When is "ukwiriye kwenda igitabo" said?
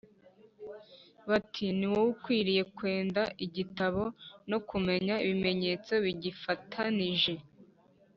2.13-4.01